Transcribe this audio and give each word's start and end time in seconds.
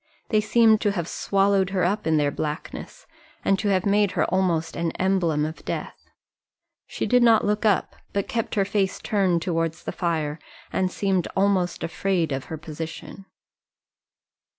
They 0.29 0.41
seemed 0.41 0.81
to 0.81 0.93
have 0.93 1.07
swallowed 1.07 1.69
her 1.69 1.83
up 1.83 2.07
in 2.07 2.17
their 2.17 2.31
blackness, 2.31 3.05
and 3.45 3.59
to 3.59 3.67
have 3.67 3.85
made 3.85 4.13
her 4.13 4.25
almost 4.25 4.75
an 4.75 4.91
emblem 4.93 5.45
of 5.45 5.63
death. 5.63 6.09
She 6.87 7.05
did 7.05 7.21
not 7.21 7.45
look 7.45 7.65
up, 7.67 7.95
but 8.11 8.27
kept 8.27 8.55
her 8.55 8.65
face 8.65 8.97
turned 8.97 9.43
towards 9.43 9.83
the 9.83 9.91
fire, 9.91 10.39
and 10.73 10.91
seemed 10.91 11.27
almost 11.37 11.83
afraid 11.83 12.31
of 12.31 12.45
her 12.45 12.57
position. 12.57 13.27